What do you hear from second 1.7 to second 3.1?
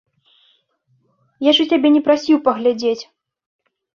цябе не прасіў паглядзець.